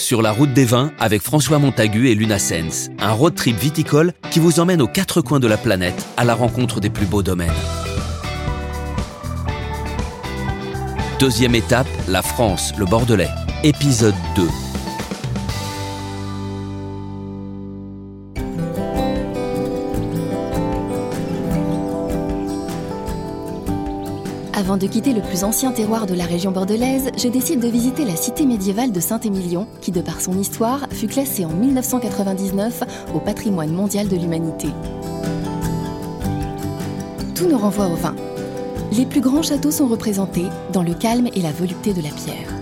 Sur 0.00 0.22
la 0.22 0.32
route 0.32 0.54
des 0.54 0.64
vins 0.64 0.92
avec 0.98 1.20
François 1.20 1.58
Montagu 1.58 2.08
et 2.08 2.14
Luna 2.14 2.38
Sens, 2.38 2.88
un 2.98 3.12
road 3.12 3.34
trip 3.34 3.56
viticole 3.58 4.14
qui 4.30 4.40
vous 4.40 4.58
emmène 4.58 4.80
aux 4.80 4.88
quatre 4.88 5.20
coins 5.20 5.40
de 5.40 5.46
la 5.46 5.58
planète 5.58 6.06
à 6.16 6.24
la 6.24 6.34
rencontre 6.34 6.80
des 6.80 6.88
plus 6.88 7.04
beaux 7.04 7.22
domaines. 7.22 7.52
Deuxième 11.18 11.54
étape, 11.54 11.86
la 12.08 12.22
France, 12.22 12.72
le 12.78 12.86
Bordelais. 12.86 13.28
Épisode 13.62 14.14
2. 14.36 14.69
Avant 24.60 24.76
de 24.76 24.86
quitter 24.86 25.14
le 25.14 25.22
plus 25.22 25.42
ancien 25.42 25.72
terroir 25.72 26.04
de 26.04 26.12
la 26.12 26.26
région 26.26 26.50
bordelaise, 26.50 27.08
je 27.16 27.28
décide 27.28 27.60
de 27.60 27.68
visiter 27.68 28.04
la 28.04 28.14
cité 28.14 28.44
médiévale 28.44 28.92
de 28.92 29.00
Saint-Émilion, 29.00 29.66
qui 29.80 29.90
de 29.90 30.02
par 30.02 30.20
son 30.20 30.36
histoire 30.36 30.86
fut 30.90 31.06
classée 31.06 31.46
en 31.46 31.48
1999 31.48 32.82
au 33.14 33.20
patrimoine 33.20 33.72
mondial 33.72 34.06
de 34.08 34.16
l'humanité. 34.16 34.68
Tout 37.34 37.48
nous 37.48 37.56
renvoie 37.56 37.86
au 37.86 37.94
vin. 37.94 38.14
Les 38.92 39.06
plus 39.06 39.22
grands 39.22 39.42
châteaux 39.42 39.70
sont 39.70 39.88
représentés 39.88 40.44
dans 40.74 40.82
le 40.82 40.92
calme 40.92 41.28
et 41.34 41.40
la 41.40 41.52
volupté 41.52 41.94
de 41.94 42.02
la 42.02 42.10
pierre. 42.10 42.59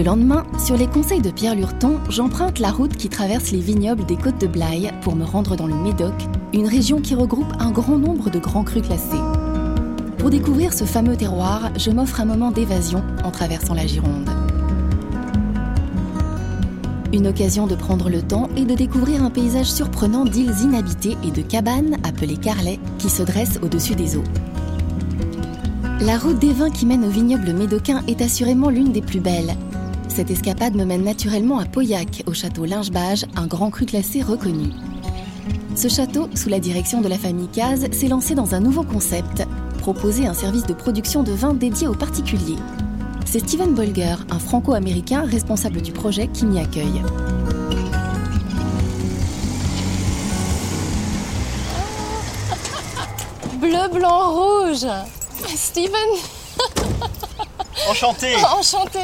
Le 0.00 0.06
lendemain, 0.06 0.44
sur 0.58 0.78
les 0.78 0.86
conseils 0.86 1.20
de 1.20 1.30
Pierre 1.30 1.54
Lurton, 1.54 2.00
j'emprunte 2.08 2.58
la 2.58 2.70
route 2.70 2.96
qui 2.96 3.10
traverse 3.10 3.50
les 3.50 3.60
vignobles 3.60 4.06
des 4.06 4.16
côtes 4.16 4.40
de 4.40 4.46
Blaye 4.46 4.90
pour 5.02 5.14
me 5.14 5.26
rendre 5.26 5.56
dans 5.56 5.66
le 5.66 5.74
Médoc, 5.74 6.14
une 6.54 6.66
région 6.66 7.02
qui 7.02 7.14
regroupe 7.14 7.52
un 7.58 7.70
grand 7.70 7.98
nombre 7.98 8.30
de 8.30 8.38
grands 8.38 8.64
crus 8.64 8.80
classés. 8.80 9.20
Pour 10.16 10.30
découvrir 10.30 10.72
ce 10.72 10.84
fameux 10.84 11.16
terroir, 11.16 11.70
je 11.76 11.90
m'offre 11.90 12.18
un 12.18 12.24
moment 12.24 12.50
d'évasion 12.50 13.04
en 13.24 13.30
traversant 13.30 13.74
la 13.74 13.86
Gironde. 13.86 14.26
Une 17.12 17.26
occasion 17.26 17.66
de 17.66 17.74
prendre 17.74 18.08
le 18.08 18.22
temps 18.22 18.48
et 18.56 18.64
de 18.64 18.74
découvrir 18.74 19.22
un 19.22 19.28
paysage 19.28 19.70
surprenant 19.70 20.24
d'îles 20.24 20.62
inhabitées 20.64 21.18
et 21.22 21.30
de 21.30 21.42
cabanes 21.42 21.98
appelées 22.04 22.38
carlets 22.38 22.80
qui 22.96 23.10
se 23.10 23.22
dressent 23.22 23.60
au-dessus 23.62 23.96
des 23.96 24.16
eaux. 24.16 24.24
La 26.00 26.16
route 26.16 26.38
des 26.38 26.54
vins 26.54 26.70
qui 26.70 26.86
mène 26.86 27.04
au 27.04 27.10
vignoble 27.10 27.52
médocain 27.52 28.02
est 28.08 28.22
assurément 28.22 28.70
l'une 28.70 28.92
des 28.92 29.02
plus 29.02 29.20
belles. 29.20 29.54
Cette 30.10 30.30
escapade 30.32 30.74
me 30.74 30.84
mène 30.84 31.04
naturellement 31.04 31.60
à 31.60 31.66
Pauillac, 31.66 32.24
au 32.26 32.34
château 32.34 32.64
Lingebage, 32.64 33.24
un 33.36 33.46
grand 33.46 33.70
cru 33.70 33.86
classé 33.86 34.22
reconnu. 34.22 34.70
Ce 35.76 35.88
château, 35.88 36.28
sous 36.34 36.48
la 36.48 36.58
direction 36.58 37.00
de 37.00 37.08
la 37.08 37.16
famille 37.16 37.48
Caz, 37.48 37.88
s'est 37.92 38.08
lancé 38.08 38.34
dans 38.34 38.54
un 38.54 38.60
nouveau 38.60 38.82
concept, 38.82 39.46
proposer 39.78 40.26
un 40.26 40.34
service 40.34 40.66
de 40.66 40.74
production 40.74 41.22
de 41.22 41.30
vin 41.30 41.54
dédié 41.54 41.86
aux 41.86 41.94
particuliers. 41.94 42.58
C'est 43.24 43.38
Steven 43.38 43.72
Bolger, 43.72 44.16
un 44.30 44.40
franco-américain 44.40 45.22
responsable 45.24 45.80
du 45.80 45.92
projet, 45.92 46.26
qui 46.26 46.44
m'y 46.44 46.58
accueille. 46.58 47.02
Bleu, 53.60 53.88
blanc, 53.92 54.32
rouge. 54.32 54.86
Steven, 55.54 55.94
Enchanté 57.88 58.34
enchanté. 58.58 58.98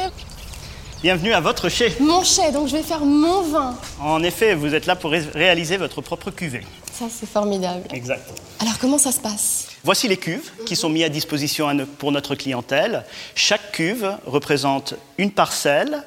Bienvenue 1.07 1.31
à 1.31 1.39
votre 1.39 1.69
chai. 1.69 1.95
Mon 2.01 2.21
chai, 2.21 2.51
donc 2.51 2.67
je 2.67 2.75
vais 2.75 2.83
faire 2.83 2.99
mon 3.05 3.41
vin. 3.41 3.77
En 4.01 4.21
effet, 4.23 4.55
vous 4.55 4.75
êtes 4.75 4.85
là 4.87 4.97
pour 4.97 5.11
ré- 5.11 5.23
réaliser 5.33 5.77
votre 5.77 6.01
propre 6.01 6.31
cuvée. 6.31 6.63
Ça, 6.91 7.05
c'est 7.09 7.29
formidable. 7.29 7.83
Exact. 7.93 8.29
Alors, 8.59 8.77
comment 8.77 8.97
ça 8.97 9.13
se 9.13 9.21
passe? 9.21 9.69
Voici 9.85 10.09
les 10.09 10.17
cuves 10.17 10.51
qui 10.65 10.75
sont 10.75 10.89
mises 10.89 11.05
à 11.05 11.07
disposition 11.07 11.69
pour 11.97 12.11
notre 12.11 12.35
clientèle. 12.35 13.05
Chaque 13.35 13.71
cuve 13.71 14.17
représente 14.25 14.95
une 15.17 15.31
parcelle 15.31 16.03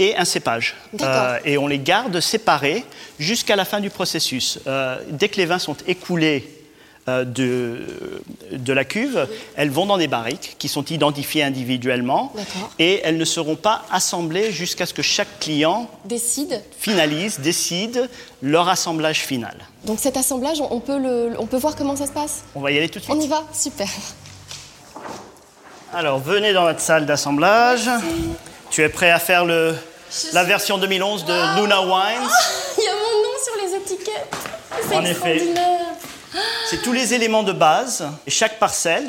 et 0.00 0.16
un 0.16 0.24
cépage. 0.24 0.74
Euh, 1.00 1.38
et 1.44 1.56
on 1.56 1.68
les 1.68 1.78
garde 1.78 2.18
séparés 2.18 2.84
jusqu'à 3.20 3.54
la 3.54 3.64
fin 3.64 3.78
du 3.78 3.88
processus. 3.88 4.58
Euh, 4.66 4.98
dès 5.10 5.28
que 5.28 5.36
les 5.36 5.46
vins 5.46 5.60
sont 5.60 5.76
écoulés 5.86 6.63
de, 7.06 7.80
de 8.52 8.72
la 8.72 8.84
cuve, 8.84 9.28
elles 9.56 9.70
vont 9.70 9.84
dans 9.86 9.98
des 9.98 10.08
barriques 10.08 10.56
qui 10.58 10.68
sont 10.68 10.84
identifiées 10.86 11.42
individuellement 11.42 12.32
et 12.78 13.00
elles 13.04 13.18
ne 13.18 13.24
seront 13.26 13.56
pas 13.56 13.82
assemblées 13.90 14.50
jusqu'à 14.52 14.86
ce 14.86 14.94
que 14.94 15.02
chaque 15.02 15.38
client 15.38 15.90
Décide. 16.06 16.62
finalise, 16.78 17.40
décide 17.40 18.08
leur 18.42 18.68
assemblage 18.68 19.20
final. 19.20 19.56
Donc, 19.84 19.98
cet 20.00 20.16
assemblage, 20.16 20.62
on 20.70 20.80
peut, 20.80 20.98
le, 20.98 21.32
on 21.38 21.46
peut 21.46 21.58
voir 21.58 21.76
comment 21.76 21.94
ça 21.96 22.06
se 22.06 22.12
passe? 22.12 22.42
On 22.54 22.60
va 22.60 22.70
y 22.70 22.78
aller 22.78 22.88
tout 22.88 22.98
de 23.00 23.04
suite. 23.04 23.14
On 23.14 23.20
y 23.20 23.28
va? 23.28 23.42
Super. 23.52 23.88
Alors, 25.92 26.18
venez 26.18 26.52
dans 26.52 26.64
notre 26.64 26.80
salle 26.80 27.06
d'assemblage. 27.06 27.88
Tu 28.70 28.82
es 28.82 28.88
prêt 28.88 29.10
à 29.10 29.18
faire 29.18 29.44
le, 29.44 29.74
la 30.32 30.42
version 30.44 30.78
2011 30.78 31.24
de 31.24 31.60
Luna 31.60 31.82
Wines? 31.82 32.28
Il 32.78 32.84
y 32.84 32.86
a 32.88 32.92
mon 32.94 33.22
nom 33.22 33.36
sur 33.44 33.54
les 33.62 33.76
étiquettes. 33.76 34.34
C'est 34.88 34.96
En 34.96 35.04
effet. 35.04 35.42
C'est 36.70 36.82
tous 36.82 36.92
les 36.92 37.14
éléments 37.14 37.42
de 37.42 37.52
base. 37.52 38.06
Et 38.26 38.30
chaque 38.30 38.58
parcelle 38.58 39.06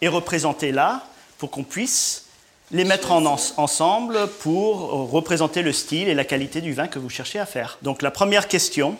est 0.00 0.08
représentée 0.08 0.72
là 0.72 1.02
pour 1.38 1.50
qu'on 1.50 1.64
puisse 1.64 2.24
les 2.70 2.84
mettre 2.84 3.12
en 3.12 3.24
ens- 3.24 3.54
ensemble 3.56 4.28
pour 4.40 5.10
représenter 5.10 5.62
le 5.62 5.72
style 5.72 6.08
et 6.08 6.14
la 6.14 6.24
qualité 6.24 6.60
du 6.60 6.72
vin 6.74 6.86
que 6.86 6.98
vous 6.98 7.08
cherchez 7.08 7.38
à 7.38 7.46
faire. 7.46 7.78
Donc 7.82 8.02
la 8.02 8.10
première 8.10 8.48
question 8.48 8.96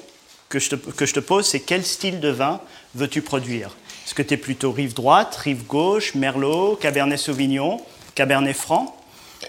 que 0.49 0.59
je 0.59 0.71
te, 0.71 0.77
que 0.77 1.05
je 1.05 1.13
te 1.13 1.21
pose, 1.21 1.47
c'est 1.47 1.61
quel 1.61 1.85
style 1.85 2.21
de 2.21 2.31
vin 2.31 2.61
veux-tu 2.95 3.21
produire? 3.21 3.77
Est-ce 4.07 4.15
que 4.15 4.23
tu 4.23 4.35
es 4.35 4.39
plutôt 4.39 4.73
rive 4.73 4.95
droite, 4.95 5.37
rive 5.37 5.67
gauche, 5.67 6.15
merlot, 6.15 6.77
cabernet 6.81 7.19
sauvignon, 7.19 7.79
cabernet 8.15 8.55
franc? 8.57 8.95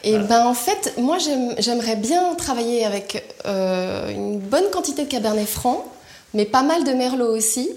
Et 0.03 0.17
ben 0.17 0.45
en 0.45 0.53
fait, 0.53 0.93
moi 0.97 1.17
j'aime- 1.17 1.55
j'aimerais 1.57 1.95
bien 1.95 2.35
travailler 2.35 2.83
avec 2.85 3.23
euh, 3.45 4.09
une 4.11 4.37
bonne 4.39 4.69
quantité 4.71 5.05
de 5.05 5.09
Cabernet 5.09 5.47
Franc, 5.47 5.85
mais 6.33 6.45
pas 6.45 6.61
mal 6.61 6.83
de 6.83 6.91
Merlot 6.91 7.35
aussi. 7.35 7.69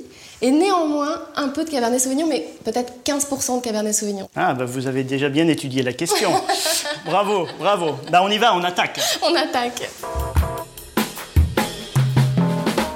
Et 0.44 0.50
néanmoins, 0.50 1.20
un 1.36 1.48
peu 1.50 1.64
de 1.64 1.70
Cabernet 1.70 2.00
Sauvignon, 2.00 2.26
mais 2.28 2.44
peut-être 2.64 2.94
15% 3.04 3.58
de 3.58 3.62
Cabernet 3.62 3.94
Sauvignon. 3.94 4.28
Ah, 4.34 4.54
bah 4.54 4.64
vous 4.64 4.88
avez 4.88 5.04
déjà 5.04 5.28
bien 5.28 5.46
étudié 5.46 5.84
la 5.84 5.92
question. 5.92 6.32
bravo, 7.06 7.46
bravo. 7.60 7.94
Bah 8.10 8.22
on 8.24 8.28
y 8.28 8.38
va, 8.38 8.52
on 8.56 8.64
attaque. 8.64 9.00
On 9.22 9.32
attaque. 9.36 9.88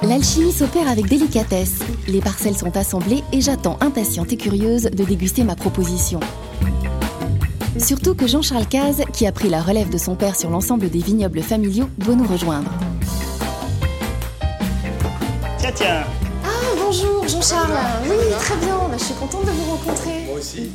L'alchimie 0.03 0.51
s'opère 0.51 0.89
avec 0.89 1.07
délicatesse. 1.07 1.79
Les 2.09 2.19
parcelles 2.19 2.57
sont 2.57 2.75
assemblées 2.75 3.23
et 3.31 3.39
j'attends 3.39 3.77
impatiente 3.79 4.33
et 4.33 4.37
curieuse 4.37 4.83
de 4.83 5.03
déguster 5.05 5.45
ma 5.45 5.55
proposition. 5.55 6.19
Surtout 7.79 8.13
que 8.13 8.27
Jean-Charles 8.27 8.67
Caz, 8.67 9.03
qui 9.13 9.25
a 9.25 9.31
pris 9.31 9.47
la 9.47 9.61
relève 9.61 9.89
de 9.89 9.97
son 9.97 10.15
père 10.15 10.35
sur 10.35 10.49
l'ensemble 10.49 10.89
des 10.89 10.99
vignobles 10.99 11.41
familiaux, 11.41 11.87
doit 11.97 12.15
nous 12.15 12.27
rejoindre. 12.27 12.71
Tiens, 15.57 15.71
tiens. 15.73 16.16
Bonjour 17.27 17.41
Jean-Charles. 17.41 17.77
Oui, 18.05 18.15
très 18.39 18.55
bien. 18.55 18.77
Bah, 18.77 18.95
je 18.97 19.03
suis 19.03 19.13
contente 19.15 19.43
de 19.43 19.51
vous 19.51 19.71
rencontrer. 19.71 20.21
Moi 20.27 20.39
aussi. 20.39 20.71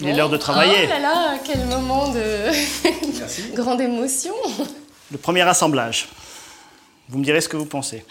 Il 0.00 0.08
est 0.08 0.14
l'heure 0.14 0.28
de 0.28 0.36
travailler. 0.36 0.86
Oh 0.86 0.88
là 0.88 0.98
là, 0.98 1.38
quel 1.44 1.64
moment 1.66 2.12
de 2.12 2.50
Merci. 3.20 3.42
grande 3.54 3.80
émotion. 3.80 4.34
Le 5.12 5.18
premier 5.18 5.42
assemblage. 5.42 6.08
Vous 7.08 7.18
me 7.18 7.24
direz 7.24 7.40
ce 7.40 7.48
que 7.48 7.56
vous 7.56 7.66
pensez. 7.66 8.04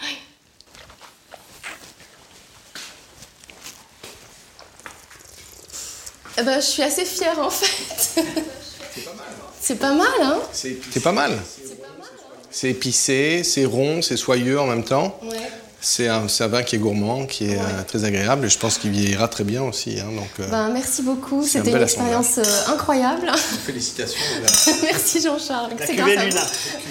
Eh 6.38 6.42
ben, 6.42 6.60
je 6.60 6.66
suis 6.66 6.82
assez 6.82 7.04
fière 7.04 7.38
en 7.38 7.50
fait. 7.50 8.24
C'est 8.90 9.04
pas 9.04 9.12
mal. 9.12 9.26
C'est 9.60 9.78
pas 9.78 9.92
mal, 9.92 10.22
hein 10.22 10.38
C'est 10.52 11.02
pas 11.02 11.12
mal. 11.12 11.38
C'est 12.60 12.70
épicé, 12.70 13.44
c'est 13.44 13.64
rond, 13.64 14.02
c'est 14.02 14.16
soyeux 14.16 14.58
en 14.58 14.66
même 14.66 14.82
temps. 14.82 15.16
Ouais. 15.22 15.36
C'est 15.80 16.08
un, 16.08 16.26
c'est 16.26 16.42
un 16.42 16.48
vin 16.48 16.64
qui 16.64 16.74
est 16.74 16.80
gourmand, 16.80 17.24
qui 17.24 17.44
est 17.52 17.56
euh, 17.56 17.84
très 17.86 18.02
agréable 18.02 18.46
et 18.46 18.48
je 18.48 18.58
pense 18.58 18.78
qu'il 18.78 18.90
vieillira 18.90 19.28
très 19.28 19.44
bien 19.44 19.62
aussi. 19.62 20.00
hein, 20.00 20.10
donc, 20.12 20.26
euh, 20.40 20.50
Ben, 20.50 20.68
merci 20.72 21.02
beaucoup, 21.02 21.38
un 21.38 21.44
c'était 21.44 21.70
une 21.70 21.80
expérience 21.80 22.38
euh, 22.38 22.72
incroyable. 22.72 23.30
Félicitations. 23.64 24.18
merci 24.82 25.20
Jean-Charles, 25.20 25.70
La 25.78 25.86
c'est 25.86 25.94
cuvée 25.94 26.16
grâce 26.16 26.24
à 26.24 26.28
Luna. 26.30 26.40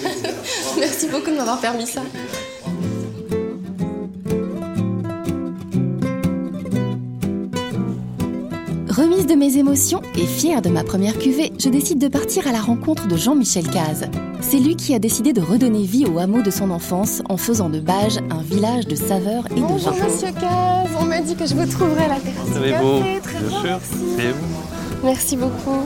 vous. 0.04 0.80
Merci 0.80 1.08
beaucoup 1.08 1.32
de 1.32 1.36
m'avoir 1.36 1.60
permis 1.60 1.86
ça. 1.86 2.02
Remise 8.98 9.28
de 9.28 9.36
mes 9.36 9.60
émotions 9.60 10.02
et 10.16 10.26
fière 10.26 10.64
de 10.64 10.70
ma 10.70 10.84
première 10.84 11.20
cuvée, 11.20 11.54
je 11.60 11.70
décide 11.70 12.00
de 12.00 12.08
partir 12.08 12.48
à 12.48 12.52
la 12.52 12.60
rencontre 12.60 13.08
de 13.08 13.16
Jean-Michel 13.16 13.70
Caz. 13.70 14.10
C'est 14.42 14.58
lui 14.58 14.76
qui 14.76 14.96
a 14.96 14.98
décidé 14.98 15.34
de 15.34 15.42
redonner 15.42 15.84
vie 15.84 16.08
au 16.08 16.18
hameau 16.18 16.42
de 16.42 16.50
son 16.50 16.72
enfance 16.72 17.22
en 17.30 17.38
faisant 17.38 17.70
de 17.70 17.80
Bages 17.80 18.18
un 18.32 18.42
village 18.42 18.88
de 18.88 18.96
saveurs 18.96 19.46
et 19.52 19.54
de 19.54 19.60
Bonjour. 19.60 19.94
Monsieur 19.94 20.32
Caz, 20.32 20.90
on 21.00 21.06
m'a 21.06 21.22
dit 21.22 21.36
que 21.36 21.46
je 21.46 21.54
vous 21.54 21.68
trouverais 21.68 22.06
à 22.06 22.08
la 22.08 22.20
terrasse. 22.20 22.50
café. 22.50 23.20
Très 23.22 23.40
Bien 24.18 24.32
vous. 24.32 25.04
Merci 25.04 25.38
beaucoup. 25.38 25.86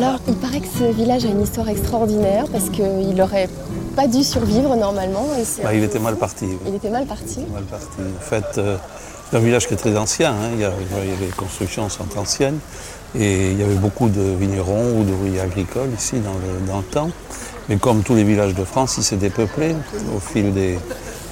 Alors, 0.00 0.20
il 0.28 0.34
paraît 0.36 0.60
que 0.60 0.68
ce 0.68 0.84
village 0.84 1.24
a 1.24 1.28
une 1.28 1.42
histoire 1.42 1.68
extraordinaire 1.68 2.44
parce 2.52 2.70
qu'il 2.70 3.20
aurait 3.20 3.48
pas 3.96 4.06
dû 4.06 4.22
survivre 4.22 4.76
normalement. 4.76 5.26
Bah, 5.64 5.74
il 5.74 5.82
était 5.82 5.98
mal 5.98 6.14
parti. 6.14 6.46
Il 6.68 6.76
était 6.76 6.88
mal 6.88 7.04
parti. 7.04 7.40
Mal 7.52 7.64
parti. 7.64 7.86
En 7.98 8.20
fait, 8.20 8.58
euh, 8.58 8.76
c'est 9.28 9.38
un 9.38 9.40
village 9.40 9.66
qui 9.66 9.74
est 9.74 9.76
très 9.76 9.96
ancien. 9.96 10.30
Hein. 10.30 10.50
Il 10.54 10.60
y 10.60 10.64
a, 10.64 10.70
les 11.20 11.26
constructions 11.36 11.88
sont 11.88 12.06
anciennes. 12.16 12.60
Et 13.18 13.50
il 13.50 13.58
y 13.58 13.62
avait 13.64 13.74
beaucoup 13.74 14.08
de 14.08 14.20
vignerons 14.20 15.00
ou 15.00 15.02
d'ouvriers 15.02 15.40
agricoles 15.40 15.90
ici 15.98 16.20
dans 16.20 16.34
le, 16.34 16.68
dans 16.68 16.78
le, 16.78 16.84
temps. 16.84 17.10
Mais 17.68 17.74
comme 17.74 18.04
tous 18.04 18.14
les 18.14 18.22
villages 18.22 18.54
de 18.54 18.62
France, 18.62 18.98
il 18.98 19.02
s'est 19.02 19.16
dépeuplé 19.16 19.74
au 20.14 20.20
fil 20.20 20.54
des 20.54 20.78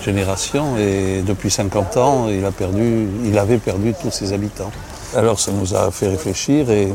générations. 0.04 0.76
Et 0.76 1.22
depuis 1.24 1.52
50 1.52 1.96
ans, 1.98 2.28
il, 2.28 2.44
a 2.44 2.50
perdu, 2.50 3.06
il 3.24 3.38
avait 3.38 3.58
perdu 3.58 3.94
tous 4.02 4.10
ses 4.10 4.32
habitants. 4.32 4.72
Alors 5.14 5.38
ça 5.38 5.52
nous 5.52 5.72
a 5.76 5.92
fait 5.92 6.08
réfléchir 6.08 6.68
et, 6.68 6.88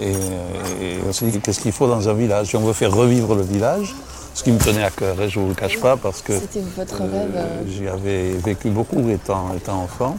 et, 0.00 0.10
et 0.10 0.98
on 1.08 1.12
s'est 1.12 1.26
dit 1.26 1.40
qu'est-ce 1.40 1.60
qu'il 1.60 1.72
faut 1.72 1.88
dans 1.88 2.08
un 2.08 2.14
village? 2.14 2.48
Si 2.48 2.56
on 2.56 2.60
veut 2.60 2.72
faire 2.72 2.94
revivre 2.94 3.34
le 3.34 3.42
village, 3.42 3.94
ce 4.34 4.42
qui 4.42 4.50
me 4.50 4.58
tenait 4.58 4.84
à 4.84 4.90
cœur, 4.90 5.20
et 5.20 5.28
je 5.28 5.38
ne 5.38 5.44
vous 5.44 5.50
le 5.50 5.54
cache 5.54 5.78
pas 5.78 5.96
parce 5.96 6.22
que 6.22 6.32
votre 6.76 7.00
rêve. 7.00 7.30
Euh, 7.34 7.62
j'y 7.68 7.86
avais 7.86 8.30
vécu 8.32 8.70
beaucoup 8.70 9.08
étant, 9.10 9.54
étant 9.54 9.82
enfant. 9.82 10.16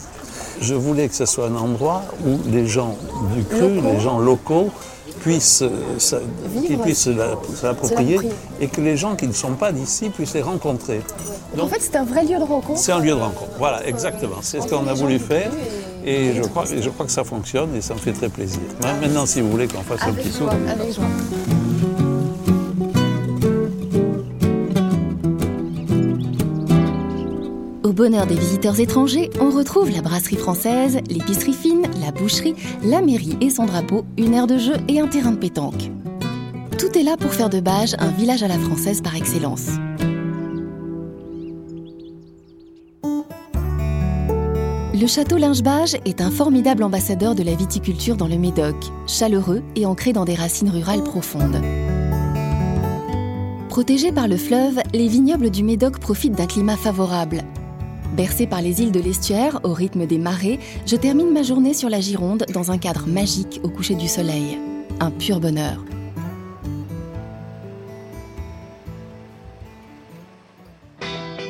Je 0.60 0.74
voulais 0.74 1.08
que 1.08 1.14
ce 1.16 1.26
soit 1.26 1.46
un 1.46 1.56
endroit 1.56 2.02
où 2.24 2.38
les 2.48 2.66
gens 2.66 2.96
du 3.34 3.42
cru, 3.44 3.80
les 3.80 3.98
gens 3.98 4.18
locaux, 4.18 4.70
puissent, 5.20 5.64
puissent 6.82 7.08
l'approprier 7.62 8.20
et 8.60 8.68
que 8.68 8.80
les 8.80 8.96
gens 8.96 9.16
qui 9.16 9.26
ne 9.26 9.32
sont 9.32 9.54
pas 9.54 9.72
d'ici 9.72 10.10
puissent 10.10 10.34
les 10.34 10.42
rencontrer. 10.42 11.00
Donc, 11.56 11.66
en 11.66 11.68
fait, 11.68 11.80
c'est 11.80 11.96
un 11.96 12.04
vrai 12.04 12.24
lieu 12.24 12.38
de 12.38 12.44
rencontre. 12.44 12.78
C'est 12.78 12.92
un 12.92 13.00
lieu 13.00 13.14
de 13.14 13.20
rencontre, 13.20 13.52
voilà, 13.58 13.86
exactement. 13.86 14.36
C'est 14.42 14.60
ce 14.60 14.66
qu'on 14.68 14.86
a 14.86 14.94
voulu 14.94 15.18
faire 15.18 15.50
et 16.04 16.34
je 16.34 16.42
crois, 16.42 16.64
je 16.66 16.88
crois 16.90 17.06
que 17.06 17.12
ça 17.12 17.24
fonctionne 17.24 17.74
et 17.74 17.80
ça 17.80 17.94
me 17.94 17.98
fait 17.98 18.12
très 18.12 18.28
plaisir. 18.28 18.60
Maintenant, 19.00 19.26
si 19.26 19.40
vous 19.40 19.50
voulez 19.50 19.66
qu'on 19.66 19.82
fasse 19.82 20.02
avec 20.02 20.14
un 20.14 20.22
petit 20.22 20.38
joie, 20.38 20.50
saut. 20.50 20.56
Avec 20.68 20.94
joie. 20.94 21.04
Au 27.82 27.92
bonheur 27.92 28.26
des 28.26 28.34
visiteurs 28.34 28.80
étrangers, 28.80 29.30
on 29.40 29.50
retrouve 29.50 29.90
la 29.90 30.02
brasserie 30.02 30.36
française, 30.36 30.98
l'épicerie 31.08 31.52
fine, 31.52 31.86
la 32.00 32.10
boucherie, 32.10 32.54
la 32.82 33.00
mairie 33.00 33.36
et 33.40 33.50
son 33.50 33.66
drapeau, 33.66 34.04
une 34.18 34.34
aire 34.34 34.46
de 34.46 34.58
jeu 34.58 34.74
et 34.88 35.00
un 35.00 35.06
terrain 35.06 35.32
de 35.32 35.38
pétanque. 35.38 35.90
Tout 36.78 36.98
est 36.98 37.02
là 37.02 37.16
pour 37.16 37.32
faire 37.32 37.50
de 37.50 37.60
Bage 37.60 37.94
un 37.98 38.10
village 38.10 38.42
à 38.42 38.48
la 38.48 38.58
française 38.58 39.00
par 39.00 39.14
excellence. 39.14 39.68
Le 44.94 45.08
château 45.08 45.38
Lingebage 45.38 45.96
est 46.04 46.20
un 46.20 46.30
formidable 46.30 46.84
ambassadeur 46.84 47.34
de 47.34 47.42
la 47.42 47.56
viticulture 47.56 48.14
dans 48.14 48.28
le 48.28 48.38
Médoc, 48.38 48.76
chaleureux 49.08 49.64
et 49.74 49.86
ancré 49.86 50.12
dans 50.12 50.24
des 50.24 50.36
racines 50.36 50.70
rurales 50.70 51.02
profondes. 51.02 51.60
Protégés 53.68 54.12
par 54.12 54.28
le 54.28 54.36
fleuve, 54.36 54.78
les 54.92 55.08
vignobles 55.08 55.50
du 55.50 55.64
Médoc 55.64 55.98
profitent 55.98 56.36
d'un 56.36 56.46
climat 56.46 56.76
favorable. 56.76 57.42
Bercé 58.16 58.46
par 58.46 58.62
les 58.62 58.82
îles 58.82 58.92
de 58.92 59.00
l'estuaire, 59.00 59.58
au 59.64 59.72
rythme 59.72 60.06
des 60.06 60.18
marées, 60.18 60.60
je 60.86 60.94
termine 60.94 61.32
ma 61.32 61.42
journée 61.42 61.74
sur 61.74 61.90
la 61.90 61.98
Gironde 61.98 62.46
dans 62.54 62.70
un 62.70 62.78
cadre 62.78 63.08
magique 63.08 63.60
au 63.64 63.70
coucher 63.70 63.96
du 63.96 64.06
soleil. 64.06 64.60
Un 65.00 65.10
pur 65.10 65.40
bonheur. 65.40 65.84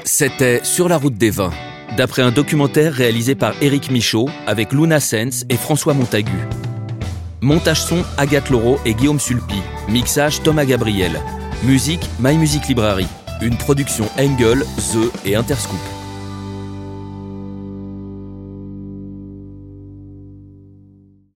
C'était 0.07 0.65
Sur 0.65 0.89
la 0.89 0.97
route 0.97 1.19
des 1.19 1.31
vins, 1.31 1.53
d'après 1.97 2.23
un 2.23 2.31
documentaire 2.31 2.93
réalisé 2.93 3.35
par 3.35 3.55
Éric 3.63 3.91
Michaud 3.91 4.29
avec 4.47 4.73
Luna 4.73 5.01
Sens 5.01 5.45
et 5.49 5.57
François 5.57 5.95
Montagu. 5.95 6.47
Montage 7.41 7.83
son 7.83 8.03
Agathe 8.17 8.51
Laureau 8.51 8.79
et 8.85 8.95
Guillaume 8.95 9.21
Sulpi. 9.21 9.61
Mixage 9.89 10.43
Thomas 10.43 10.65
Gabriel. 10.65 11.21
Musique 11.63 12.09
My 12.19 12.37
Music 12.37 12.67
Library. 12.69 13.07
Une 13.43 13.57
production 13.57 14.07
Engel, 14.19 14.65
The 14.77 15.27
et 15.27 15.37
Interscoop. 15.37 15.94